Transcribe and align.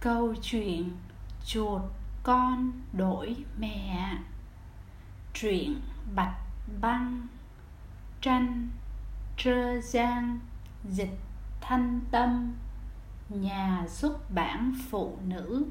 câu 0.00 0.34
chuyện 0.42 0.90
chuột 1.46 1.82
con 2.22 2.72
đổi 2.92 3.36
mẹ. 3.58 4.16
Truyện 5.34 5.80
bạch 6.14 6.36
băng. 6.80 7.26
Tranh 8.20 8.68
trơ 9.36 9.80
giang. 9.80 10.38
Dịch 10.84 11.18
thanh 11.60 12.00
tâm. 12.10 12.52
Nhà 13.28 13.84
xuất 13.88 14.30
bản 14.34 14.74
phụ 14.90 15.18
nữ. 15.26 15.66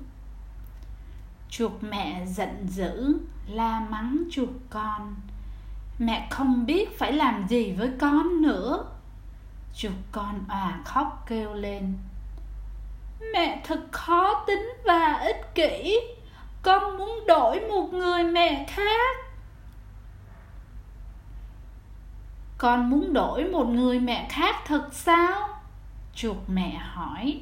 Chuột 1.49 1.71
mẹ 1.81 2.25
giận 2.25 2.67
dữ, 2.67 3.19
la 3.47 3.79
mắng 3.79 4.23
chuột 4.31 4.49
con. 4.69 5.15
Mẹ 5.99 6.27
không 6.31 6.65
biết 6.65 6.99
phải 6.99 7.13
làm 7.13 7.47
gì 7.47 7.71
với 7.71 7.91
con 7.99 8.41
nữa. 8.41 8.85
Chuột 9.75 9.93
con 10.11 10.45
òa 10.47 10.81
khóc 10.85 11.23
kêu 11.27 11.53
lên 11.53 11.97
mẹ 13.33 13.61
thật 13.63 13.79
khó 13.91 14.43
tính 14.47 14.69
và 14.85 15.13
ích 15.13 15.55
kỷ. 15.55 15.99
Con 16.61 16.97
muốn 16.97 17.23
đổi 17.27 17.59
một 17.59 17.93
người 17.93 18.23
mẹ 18.23 18.65
khác. 18.69 19.15
Con 22.57 22.89
muốn 22.89 23.13
đổi 23.13 23.43
một 23.43 23.67
người 23.67 23.99
mẹ 23.99 24.27
khác 24.29 24.55
thật 24.65 24.89
sao? 24.91 25.49
Chuột 26.15 26.37
mẹ 26.47 26.77
hỏi. 26.93 27.41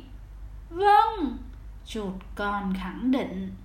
Vâng 0.69 1.37
chuột 1.85 2.13
con 2.35 2.73
khẳng 2.73 3.11
định. 3.11 3.55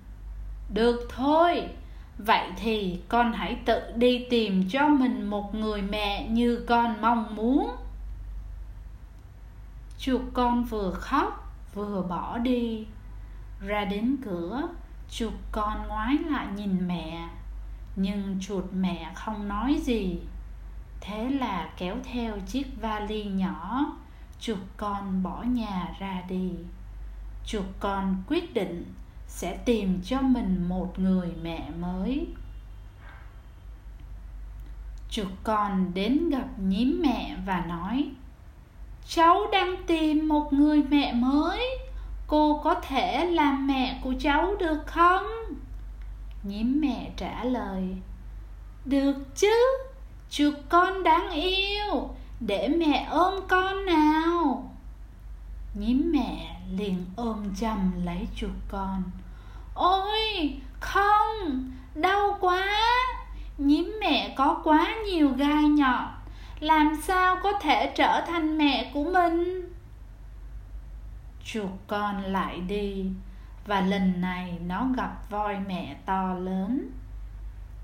Được 0.73 1.07
thôi, 1.09 1.69
vậy 2.17 2.49
thì 2.57 2.99
con 3.09 3.33
hãy 3.33 3.57
tự 3.65 3.81
đi 3.95 4.27
tìm 4.29 4.69
cho 4.69 4.87
mình 4.87 5.29
một 5.29 5.55
người 5.55 5.81
mẹ 5.81 6.27
như 6.29 6.65
con 6.67 7.01
mong 7.01 7.35
muốn. 7.35 7.75
Chuột 9.99 10.21
con 10.33 10.63
vừa 10.63 10.91
khóc 10.91 11.40
vừa 11.73 12.01
bỏ 12.01 12.37
đi. 12.37 12.87
Ra 13.59 13.85
đến 13.85 14.15
cửa 14.25 14.69
chuột 15.09 15.33
con 15.51 15.87
ngoái 15.87 16.17
lại 16.29 16.47
nhìn 16.55 16.87
mẹ, 16.87 17.29
nhưng 17.95 18.37
chuột 18.41 18.65
mẹ 18.73 19.11
không 19.15 19.47
nói 19.47 19.77
gì. 19.81 20.19
Thế 21.01 21.29
là 21.29 21.69
kéo 21.77 21.95
theo 22.03 22.39
chiếc 22.39 22.81
vali 22.81 23.23
nhỏ 23.23 23.85
chuột 24.39 24.59
con 24.77 25.23
bỏ 25.23 25.43
nhà 25.43 25.95
ra 25.99 26.21
đi. 26.29 26.51
Chuột 27.45 27.65
con 27.79 28.23
quyết 28.27 28.53
định 28.53 28.93
sẽ 29.27 29.57
tìm 29.57 30.01
cho 30.03 30.21
mình 30.21 30.69
một 30.69 30.99
người 30.99 31.31
mẹ 31.41 31.69
mới. 31.79 32.27
Chuột 35.09 35.31
con 35.43 35.93
đến 35.93 36.29
gặp 36.29 36.47
nhím 36.59 37.01
mẹ 37.03 37.37
và 37.45 37.65
nói 37.65 38.11
cháu 39.15 39.47
đang 39.51 39.75
tìm 39.87 40.27
một 40.27 40.53
người 40.53 40.83
mẹ 40.89 41.13
mới. 41.13 41.77
Cô 42.27 42.61
có 42.63 42.75
thể 42.75 43.25
làm 43.25 43.67
mẹ 43.67 43.99
của 44.03 44.13
cháu 44.19 44.55
được 44.59 44.79
không? 44.85 45.25
Nhím 46.43 46.81
mẹ 46.81 47.11
trả 47.17 47.43
lời. 47.43 47.83
Được 48.85 49.15
chứ 49.35 49.77
chuột 50.29 50.53
con 50.69 51.03
đáng 51.03 51.31
yêu. 51.31 52.09
Để 52.39 52.67
mẹ 52.67 53.07
ôm 53.09 53.33
con 53.47 53.85
nào. 53.85 54.71
Nhím 55.73 56.11
mẹ 56.13 56.61
liền 56.77 57.05
ôm 57.15 57.55
chầm 57.59 58.05
lấy 58.05 58.27
chuột 58.35 58.51
con. 58.69 59.03
Ôi, 59.75 60.53
không, 60.79 61.71
đau 61.95 62.37
quá. 62.39 62.67
Nhím 63.57 63.97
mẹ 63.99 64.33
có 64.37 64.61
quá 64.63 64.95
nhiều 65.05 65.29
gai 65.29 65.63
nhọn 65.63 66.20
làm 66.61 66.95
sao 67.03 67.37
có 67.43 67.53
thể 67.61 67.91
trở 67.95 68.21
thành 68.27 68.57
mẹ 68.57 68.91
của 68.93 69.03
mình? 69.03 69.69
Chuột 71.45 71.71
con 71.87 72.21
lại 72.23 72.59
đi, 72.59 73.05
và 73.67 73.81
lần 73.81 74.21
này 74.21 74.57
nó 74.65 74.87
gặp 74.97 75.29
voi 75.29 75.57
mẹ 75.67 75.95
to 76.05 76.33
lớn. 76.33 76.89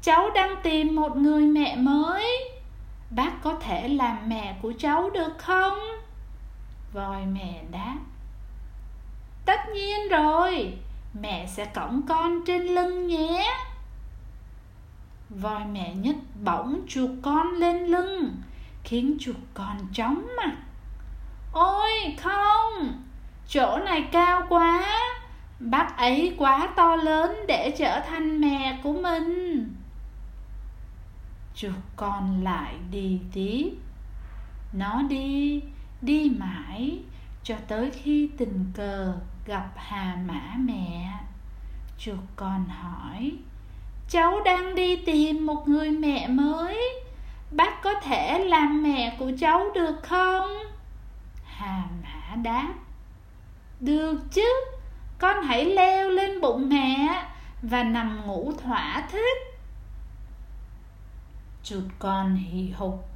Cháu 0.02 0.30
đang 0.36 0.56
tìm 0.64 0.96
một 0.96 1.18
người 1.18 1.46
mẹ 1.46 1.76
mới. 1.76 2.28
Bác 3.10 3.32
có 3.44 3.54
thể 3.54 3.88
làm 3.88 4.18
mẹ 4.30 4.58
của 4.62 4.74
cháu 4.80 5.10
được 5.10 5.38
không? 5.38 5.80
Voi 6.94 7.26
mẹ 7.26 7.64
đáp. 7.72 7.98
Tất 9.46 9.60
nhiên 9.74 10.10
rồi, 10.10 10.78
mẹ 11.22 11.48
sẽ 11.48 11.66
cõng 11.66 12.02
con 12.08 12.46
trên 12.46 12.62
lưng 12.62 13.08
nhé. 13.08 13.54
Voi 15.30 15.66
mẹ 15.72 15.94
nhấc 15.96 16.16
bổng 16.44 16.82
chuột 16.88 17.10
con 17.22 17.48
lên 17.48 17.78
lưng 17.78 18.36
khiến 18.88 19.18
chuột 19.20 19.36
con 19.54 19.78
chóng 19.94 20.28
mặt. 20.38 20.58
Ôi, 21.52 21.92
không, 22.18 23.04
chỗ 23.48 23.78
này 23.78 24.08
cao 24.12 24.44
quá. 24.50 24.86
Bác 25.60 25.98
ấy 25.98 26.36
quá 26.38 26.70
to 26.76 26.96
lớn 26.96 27.36
để 27.48 27.76
trở 27.78 28.00
thành 28.00 28.42
mẹ 28.42 28.80
của 28.84 28.94
mình. 28.94 29.76
Chuột 31.56 31.74
con 31.96 32.44
lại 32.44 32.76
đi 32.92 33.20
tiếp 33.34 33.72
nó 34.74 35.02
đi 35.02 35.62
đi 36.02 36.32
mãi, 36.38 37.00
cho 37.44 37.56
tới 37.68 37.92
khi 37.92 38.30
tình 38.38 38.66
cờ 38.74 39.14
gặp 39.46 39.72
hà 39.76 40.18
mã 40.28 40.56
mẹ. 40.60 41.14
Chuột 42.00 42.20
con 42.36 42.66
hỏi, 42.66 43.32
cháu 44.10 44.40
đang 44.46 44.76
đi 44.76 44.96
tìm 44.96 45.46
một 45.46 45.68
người 45.68 45.92
mẹ 45.92 46.28
mới 46.28 47.07
bác 47.52 47.82
có 47.82 47.94
thể 47.94 48.46
làm 48.46 48.84
mẹ 48.84 49.16
của 49.20 49.32
cháu 49.40 49.66
được 49.76 49.96
không? 50.04 50.58
Hà 51.46 51.84
mã 52.04 52.36
đáp. 52.36 52.74
Được 53.80 54.22
chứ, 54.32 54.66
con 55.20 55.44
hãy 55.44 55.66
leo 55.66 56.10
lên 56.10 56.42
bụng 56.42 56.70
mẹ 56.70 57.24
và 57.62 57.84
nằm 57.84 58.28
ngủ 58.28 58.54
thỏa 58.64 59.08
thích. 59.12 59.38
Chuột 61.64 61.84
con 62.00 62.36
hì 62.36 62.70
hục 62.70 63.10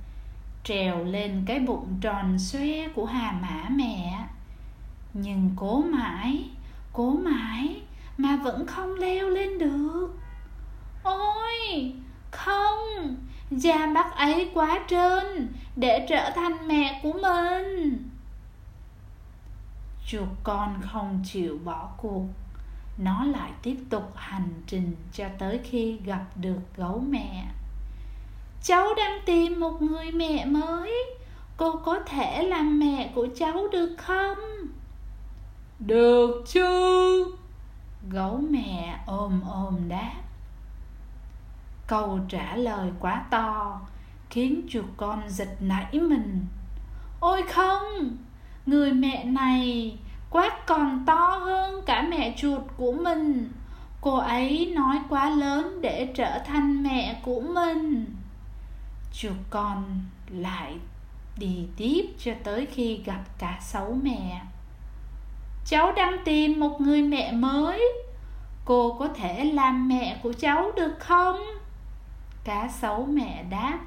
trèo 0.63 1.03
lên 1.03 1.43
cái 1.47 1.59
bụng 1.59 1.97
tròn 2.01 2.39
xoe 2.39 2.87
của 2.95 3.05
hà 3.05 3.31
mã 3.31 3.69
mẹ. 3.69 4.25
Nhưng 5.13 5.51
cố 5.55 5.81
mãi 5.81 6.49
cố 6.93 7.11
mãi 7.11 7.81
mà 8.17 8.35
vẫn 8.35 8.67
không 8.67 8.95
leo 8.95 9.29
lên 9.29 9.57
được. 9.57 10.13
Ôi, 11.03 11.93
không 12.31 12.70
da 13.51 13.85
mắt 13.85 14.15
ấy 14.15 14.51
quá 14.53 14.79
trơn, 14.87 15.53
để 15.75 16.05
trở 16.09 16.31
thành 16.35 16.67
mẹ 16.67 16.99
của 17.03 17.13
mình. 17.13 18.09
Chuột 20.07 20.27
con 20.43 20.81
không 20.91 21.23
chịu 21.25 21.59
bỏ 21.63 21.89
cuộc, 21.97 22.25
nó 22.97 23.25
lại 23.25 23.51
tiếp 23.63 23.77
tục 23.89 24.11
hành 24.15 24.61
trình 24.67 24.95
cho 25.13 25.25
tới 25.39 25.59
khi 25.63 25.99
gặp 26.05 26.25
được 26.35 26.59
gấu 26.77 27.03
mẹ. 27.09 27.45
Cháu 28.63 28.87
đang 28.97 29.19
tìm 29.25 29.59
một 29.59 29.81
người 29.81 30.11
mẹ 30.11 30.45
mới, 30.45 30.93
cô 31.57 31.75
có 31.75 31.99
thể 31.99 32.43
làm 32.43 32.79
mẹ 32.79 33.11
của 33.15 33.27
cháu 33.35 33.67
được 33.71 33.95
không? 33.97 34.37
Được 35.79 36.43
chứ. 36.47 37.35
Gấu 38.09 38.37
mẹ 38.49 38.99
ôm 39.05 39.41
ôm 39.49 39.89
đáp 39.89 40.21
câu 41.91 42.19
trả 42.29 42.55
lời 42.55 42.91
quá 42.99 43.23
to, 43.29 43.81
khiến 44.29 44.61
chuột 44.69 44.85
con 44.97 45.29
giật 45.29 45.57
nảy 45.59 45.99
mình. 45.99 46.45
Ôi 47.19 47.43
không, 47.49 48.17
người 48.65 48.91
mẹ 48.91 49.23
này 49.23 49.97
quát 50.29 50.65
còn 50.65 51.03
to 51.05 51.39
hơn 51.41 51.81
cả 51.85 52.07
mẹ 52.09 52.33
chuột 52.37 52.61
của 52.77 52.91
mình. 52.91 53.51
Cô 54.01 54.17
ấy 54.17 54.73
nói 54.75 54.99
quá 55.09 55.29
lớn 55.29 55.81
để 55.81 56.13
trở 56.15 56.39
thành 56.39 56.83
mẹ 56.83 57.21
của 57.23 57.39
mình. 57.39 58.05
Chuột 59.13 59.37
con 59.49 60.01
lại 60.29 60.75
đi 61.37 61.67
tiếp 61.77 62.01
cho 62.19 62.31
tới 62.43 62.65
khi 62.65 63.01
gặp 63.05 63.23
cá 63.39 63.59
sấu 63.61 63.97
mẹ. 64.03 64.41
Cháu 65.65 65.91
đang 65.91 66.17
tìm 66.25 66.59
một 66.59 66.81
người 66.81 67.01
mẹ 67.01 67.31
mới. 67.31 67.93
Cô 68.65 68.95
có 68.99 69.07
thể 69.07 69.43
làm 69.43 69.87
mẹ 69.87 70.19
của 70.23 70.33
cháu 70.33 70.71
được 70.75 70.93
không? 70.99 71.37
Cá 72.43 72.67
sấu 72.67 73.05
mẹ 73.05 73.43
đáp, 73.49 73.79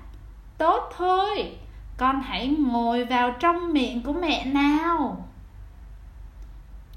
tốt 0.59 0.93
thôi, 0.97 1.57
con 1.97 2.23
hãy 2.23 2.49
ngồi 2.49 3.05
vào 3.05 3.31
trong 3.31 3.73
miệng 3.73 4.03
của 4.03 4.13
mẹ 4.13 4.45
nào. 4.45 5.29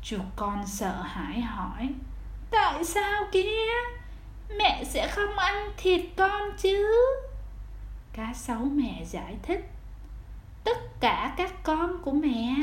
Chuột 0.03 0.25
con 0.35 0.67
sợ 0.67 1.01
hãi 1.01 1.41
hỏi, 1.41 1.89
tại 2.51 2.83
sao 2.83 3.23
kia 3.31 3.67
mẹ 4.57 4.83
sẽ 4.83 5.07
không 5.07 5.37
ăn 5.37 5.71
thịt 5.77 6.01
con 6.17 6.51
chứ? 6.57 6.87
Cá 8.13 8.33
sấu 8.33 8.59
mẹ 8.59 9.03
giải 9.05 9.35
thích, 9.43 9.69
tất 10.63 10.99
cả 10.99 11.33
các 11.37 11.63
con 11.63 12.01
của 12.03 12.11
mẹ 12.11 12.55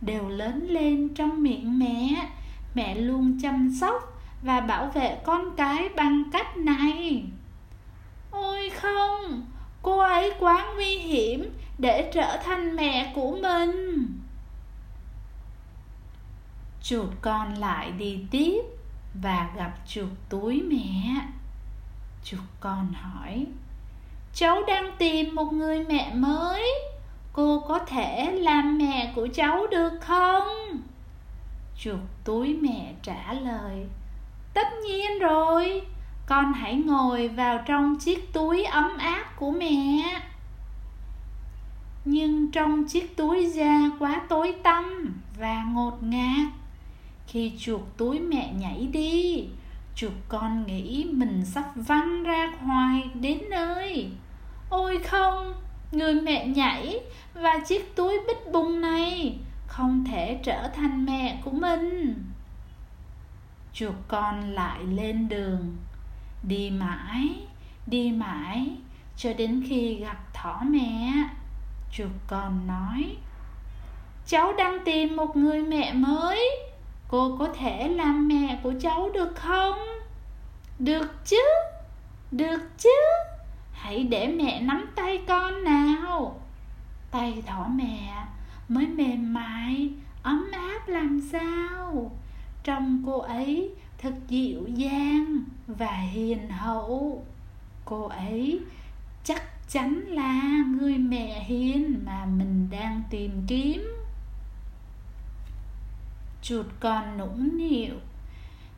đều 0.00 0.28
lớn 0.28 0.66
lên 0.68 1.14
trong 1.14 1.42
miệng 1.42 1.78
mẹ. 1.78 2.28
Mẹ 2.74 2.94
luôn 2.94 3.38
chăm 3.42 3.70
sóc 3.80 4.22
và 4.42 4.60
bảo 4.60 4.86
vệ 4.86 5.18
con 5.24 5.56
cái 5.56 5.88
bằng 5.96 6.24
cách 6.32 6.56
này 6.56 7.24
ôi 8.30 8.70
không, 8.70 9.46
cô 9.82 9.98
ấy 9.98 10.32
quá 10.40 10.66
nguy 10.74 10.98
hiểm 10.98 11.50
để 11.78 12.10
trở 12.14 12.36
thành 12.44 12.76
mẹ 12.76 13.12
của 13.14 13.36
mình. 13.42 14.06
Chuột 16.82 17.08
con 17.20 17.54
lại 17.54 17.90
đi 17.90 18.24
tiếp 18.30 18.60
và 19.14 19.50
gặp 19.56 19.72
chuột 19.86 20.08
túi 20.28 20.62
mẹ. 20.62 21.20
Chuột 22.24 22.40
con 22.60 22.92
hỏi, 22.92 23.46
cháu 24.34 24.62
đang 24.66 24.96
tìm 24.98 25.34
một 25.34 25.52
người 25.52 25.84
mẹ 25.84 26.14
mới, 26.14 26.64
cô 27.32 27.64
có 27.68 27.78
thể 27.78 28.32
làm 28.32 28.78
mẹ 28.78 29.12
của 29.16 29.28
cháu 29.34 29.66
được 29.66 29.92
không? 30.00 30.80
Chuột 31.78 32.00
túi 32.24 32.54
mẹ 32.54 32.94
trả 33.02 33.32
lời, 33.32 33.86
tất 34.54 34.66
nhiên 34.84 35.18
rồi 35.18 35.82
con 36.30 36.52
hãy 36.52 36.76
ngồi 36.76 37.28
vào 37.28 37.62
trong 37.66 37.96
chiếc 37.98 38.32
túi 38.32 38.64
ấm 38.64 38.96
áp 38.98 39.24
của 39.36 39.50
mẹ. 39.50 40.02
Nhưng 42.04 42.50
trong 42.50 42.84
chiếc 42.84 43.16
túi 43.16 43.46
da 43.46 43.90
quá 43.98 44.20
tối 44.28 44.54
tăm 44.62 45.14
và 45.38 45.64
ngột 45.64 46.02
ngạt, 46.02 46.46
khi 47.26 47.52
chuột 47.58 47.80
túi 47.96 48.20
mẹ 48.20 48.52
nhảy 48.52 48.86
đi, 48.92 49.48
chuột 49.94 50.12
con 50.28 50.66
nghĩ 50.66 51.06
mình 51.12 51.44
sắp 51.44 51.64
văng 51.74 52.22
ra 52.22 52.52
hoài 52.60 53.10
đến 53.14 53.38
nơi. 53.50 54.10
Ôi 54.70 54.98
không, 54.98 55.54
người 55.92 56.14
mẹ 56.14 56.46
nhảy 56.46 57.00
và 57.34 57.58
chiếc 57.66 57.96
túi 57.96 58.18
bích 58.26 58.52
bùng 58.52 58.80
này 58.80 59.38
không 59.66 60.04
thể 60.04 60.40
trở 60.42 60.68
thành 60.68 61.04
mẹ 61.04 61.40
của 61.44 61.50
mình. 61.50 62.24
Chuột 63.72 63.94
con 64.08 64.50
lại 64.50 64.84
lên 64.84 65.28
đường 65.28 65.76
đi 66.42 66.70
mãi 66.70 67.46
đi 67.90 68.12
mãi, 68.12 68.70
cho 69.16 69.32
đến 69.32 69.62
khi 69.68 69.94
gặp 69.94 70.34
thỏ 70.34 70.62
mẹ. 70.70 71.12
Chuột 71.92 72.10
con 72.26 72.66
nói, 72.66 73.16
cháu 74.26 74.52
đang 74.52 74.78
tìm 74.84 75.16
một 75.16 75.36
người 75.36 75.62
mẹ 75.62 75.92
mới. 75.92 76.50
Cô 77.08 77.36
có 77.38 77.48
thể 77.58 77.88
làm 77.88 78.28
mẹ 78.28 78.58
của 78.62 78.72
cháu 78.80 79.10
được 79.14 79.36
không? 79.36 79.78
Được 80.78 81.26
chứ 81.26 81.42
được 82.30 82.78
chứ. 82.78 82.90
Hãy 83.72 84.04
để 84.04 84.26
mẹ 84.26 84.60
nắm 84.60 84.86
tay 84.94 85.22
con 85.28 85.64
nào. 85.64 86.40
Tay 87.10 87.42
thỏ 87.46 87.66
mẹ 87.74 88.24
mới 88.68 88.86
mềm 88.86 89.34
mại, 89.34 89.90
ấm 90.22 90.50
áp 90.52 90.88
làm 90.88 91.20
sao. 91.32 92.10
Trong 92.64 93.02
cô 93.06 93.18
ấy 93.18 93.74
thật 94.02 94.14
dịu 94.28 94.66
dàng 94.74 95.44
và 95.66 95.96
hiền 95.96 96.48
hậu. 96.48 97.24
Cô 97.84 98.08
ấy 98.08 98.60
chắc 99.24 99.42
chắn 99.68 100.00
là 100.08 100.42
người 100.78 100.98
mẹ 100.98 101.44
hiền 101.44 102.04
mà 102.06 102.24
mình 102.24 102.68
đang 102.70 103.02
tìm 103.10 103.44
kiếm. 103.46 103.84
Chuột 106.42 106.66
con 106.80 107.18
nũng 107.18 107.56
nịu, 107.56 107.94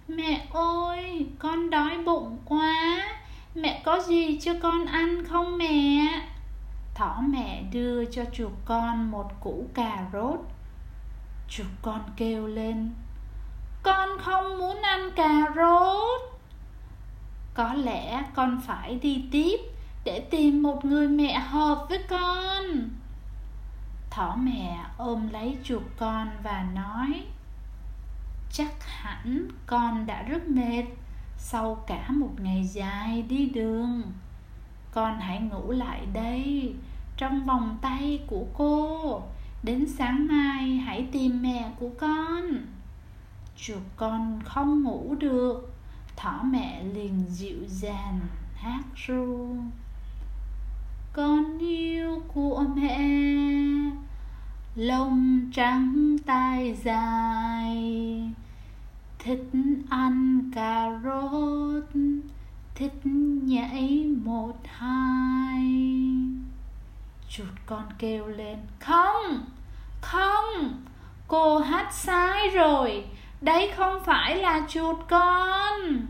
mẹ 0.08 0.46
ơi, 0.52 1.26
con 1.38 1.70
đói 1.70 1.98
bụng 2.04 2.38
quá, 2.44 3.02
mẹ 3.54 3.82
có 3.84 4.00
gì 4.08 4.38
cho 4.40 4.52
con 4.62 4.86
ăn 4.86 5.24
không 5.24 5.58
mẹ? 5.58 6.08
Thỏ 6.94 7.22
mẹ 7.28 7.62
đưa 7.72 8.04
cho 8.04 8.24
chuột 8.32 8.52
con 8.64 9.10
một 9.10 9.40
củ 9.40 9.66
cà 9.74 10.06
rốt. 10.12 10.40
Chuột 11.48 11.66
con 11.82 12.00
kêu 12.16 12.46
lên 12.46 12.90
con 13.82 14.08
không 14.18 14.58
muốn 14.58 14.82
ăn 14.82 15.10
cà 15.16 15.46
rốt. 15.56 16.20
Có 17.54 17.74
lẽ 17.74 18.24
con 18.34 18.60
phải 18.66 18.94
đi 18.94 19.24
tiếp 19.30 19.60
để 20.04 20.20
tìm 20.30 20.62
một 20.62 20.84
người 20.84 21.08
mẹ 21.08 21.38
hợp 21.38 21.86
với 21.88 21.98
con. 22.08 22.64
Thỏ 24.10 24.36
mẹ 24.38 24.84
ôm 24.96 25.28
lấy 25.32 25.56
chuột 25.64 25.82
con 25.96 26.30
và 26.42 26.66
nói, 26.74 27.26
chắc 28.52 28.72
hẳn 28.80 29.48
con 29.66 30.06
đã 30.06 30.22
rất 30.22 30.48
mệt. 30.48 30.84
Sau 31.38 31.84
cả 31.86 32.08
một 32.08 32.30
ngày 32.38 32.64
dài 32.64 33.22
đi 33.22 33.46
đường, 33.46 34.02
con 34.92 35.20
hãy 35.20 35.40
ngủ 35.40 35.70
lại 35.70 36.06
đây, 36.12 36.74
trong 37.16 37.44
vòng 37.44 37.78
tay 37.82 38.20
của 38.26 38.44
cô. 38.54 39.22
Đến 39.62 39.86
sáng 39.88 40.26
mai 40.26 40.68
hãy 40.68 41.08
tìm 41.12 41.42
mẹ 41.42 41.70
của 41.80 41.90
con 41.98 42.42
chuột 43.56 43.82
con 43.96 44.40
không 44.44 44.82
ngủ 44.82 45.14
được. 45.18 45.72
Thỏ 46.16 46.42
mẹ 46.44 46.84
liền 46.84 47.24
dịu 47.28 47.58
dàng 47.66 48.20
hát 48.54 48.82
ru. 49.06 49.56
Con 51.12 51.58
yêu 51.58 52.22
của 52.34 52.64
mẹ, 52.76 52.98
lông 54.74 55.50
trắng 55.54 56.16
tai 56.26 56.74
dài. 56.74 58.30
Thích 59.18 59.50
ăn 59.88 60.40
cà 60.54 61.00
rốt, 61.04 61.84
thích 62.74 63.00
nhảy 63.42 64.06
một 64.24 64.56
hai. 64.64 65.62
Chuột 67.28 67.54
con 67.66 67.84
kêu 67.98 68.26
lên, 68.26 68.58
không 68.80 69.44
không, 70.02 70.82
cô 71.28 71.58
hát 71.58 71.92
sai 71.92 72.48
rồi 72.48 73.04
đấy 73.42 73.70
không 73.76 74.04
phải 74.04 74.36
là 74.36 74.66
chuột 74.68 74.96
con. 75.08 76.06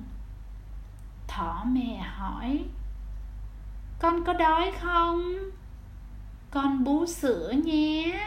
Thỏ 1.29 1.62
mẹ 1.67 1.99
hỏi, 2.17 2.64
con 3.99 4.25
có 4.25 4.32
đói 4.32 4.73
không? 4.81 5.34
Con 6.50 6.84
bú 6.84 7.06
sữa 7.06 7.52
nhé. 7.64 8.20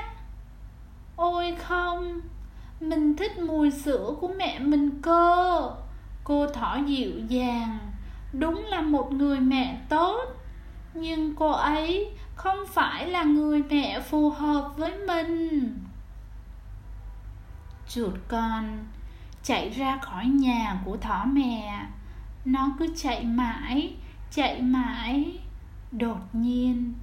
Ôi 1.15 1.55
không, 1.55 2.21
mình 2.79 3.15
thích 3.15 3.39
mùi 3.39 3.71
sữa 3.71 4.15
của 4.21 4.27
mẹ 4.37 4.59
mình 4.59 5.01
cơ. 5.01 5.69
Cô 6.23 6.47
thỏ 6.47 6.77
dịu 6.85 7.11
dàng, 7.27 7.79
đúng 8.33 8.65
là 8.65 8.81
một 8.81 9.11
người 9.11 9.39
mẹ 9.39 9.81
tốt, 9.89 10.21
nhưng 10.93 11.35
cô 11.35 11.51
ấy 11.51 12.11
không 12.35 12.57
phải 12.67 13.07
là 13.07 13.23
người 13.23 13.63
mẹ 13.69 13.99
phù 13.99 14.29
hợp 14.29 14.73
với 14.77 14.97
mình 15.07 15.77
chuột 17.89 18.13
con 18.27 18.85
chạy 19.43 19.69
ra 19.69 19.97
khỏi 20.01 20.25
nhà 20.25 20.81
của 20.85 20.97
thỏ 20.97 21.25
mẹ 21.25 21.85
nó 22.45 22.69
cứ 22.79 22.87
chạy 22.95 23.23
mãi 23.23 23.95
chạy 24.35 24.61
mãi. 24.61 25.37
Đột 25.91 26.19
nhiên, 26.33 26.93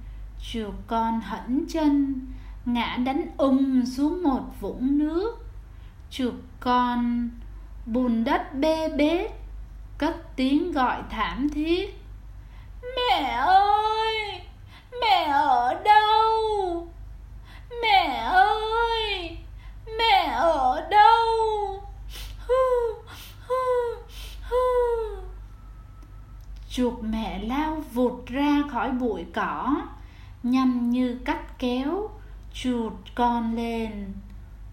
chuột 0.51 0.73
con 0.87 1.21
hẫng 1.21 1.65
chân, 1.69 2.21
ngã 2.65 2.97
đánh 3.05 3.25
ung 3.37 3.85
xuống 3.85 4.23
một 4.23 4.41
vũng 4.59 4.97
nước. 4.97 5.47
Chuột 6.09 6.33
con 6.59 7.29
bùn 7.85 8.23
đất 8.23 8.55
bê 8.55 8.89
bết, 8.89 9.31
cất 9.97 10.35
tiếng 10.35 10.71
gọi 10.71 11.03
thảm 11.09 11.49
thiết. 11.49 11.99
Mẹ 12.95 13.23
ơi 13.37 14.41
mẹ 15.01 15.23
ở 15.31 15.81
đâu 15.85 16.87
mẹ 17.81 18.23
ơi 18.31 19.37
mẹ 19.97 20.33
ở 20.35 20.87
đâu 20.89 21.13
chuột 26.73 26.93
mẹ 27.01 27.39
lao 27.39 27.83
vụt 27.93 28.25
ra 28.25 28.63
khỏi 28.71 28.91
bụi 28.91 29.25
cỏ 29.33 29.75
nhanh 30.43 30.89
như 30.89 31.19
cắt 31.25 31.59
kéo 31.59 32.09
chuột 32.53 32.93
con 33.15 33.55
lên, 33.55 34.13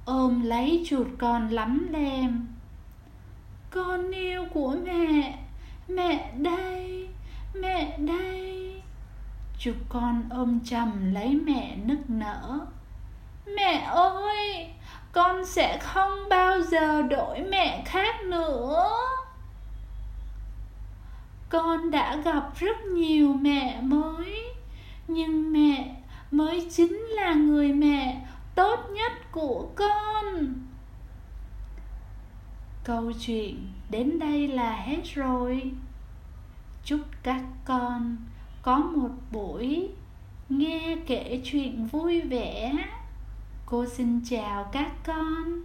ôm 0.04 0.42
lấy 0.42 0.84
chuột 0.86 1.06
con 1.18 1.48
lắm 1.48 1.88
lem. 1.90 2.46
Con 3.70 4.10
yêu 4.10 4.44
của 4.54 4.76
mẹ 4.84 5.38
mẹ 5.88 6.32
đây 6.36 7.08
mẹ 7.54 7.98
đây. 7.98 8.82
Chuột 9.58 9.76
con 9.88 10.22
ôm 10.30 10.60
chầm 10.64 11.14
lấy 11.14 11.34
mẹ 11.34 11.76
nức 11.84 12.10
nở. 12.10 12.58
Mẹ 13.46 13.80
ơi, 13.94 14.70
con 15.12 15.46
sẽ 15.46 15.78
không 15.78 16.28
bao 16.30 16.60
giờ 16.60 17.02
đổi 17.02 17.40
mẹ 17.40 17.82
khác 17.86 18.22
nữa 18.24 18.88
con 21.50 21.90
đã 21.90 22.16
gặp 22.16 22.50
rất 22.58 22.84
nhiều 22.84 23.32
mẹ 23.32 23.80
mới. 23.82 24.44
Nhưng 25.08 25.52
mẹ 25.52 25.96
mới 26.30 26.66
chính 26.70 26.96
là 26.96 27.34
người 27.34 27.72
mẹ 27.72 28.26
tốt 28.54 28.78
nhất 28.94 29.12
của 29.32 29.68
con. 29.74 30.54
Câu 32.84 33.12
chuyện 33.26 33.66
đến 33.90 34.18
đây 34.18 34.48
là 34.48 34.76
hết 34.76 35.02
rồi. 35.14 35.72
Chúc 36.84 37.00
các 37.22 37.42
con 37.64 38.16
có 38.62 38.78
một 38.78 39.10
buổi 39.32 39.88
nghe 40.48 40.96
kể 41.06 41.40
chuyện 41.44 41.86
vui 41.86 42.20
vẻ. 42.20 42.72
Cô 43.66 43.86
xin 43.86 44.20
chào 44.24 44.68
các 44.72 44.92
con. 45.06 45.62